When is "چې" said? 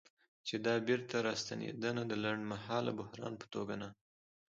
0.47-0.55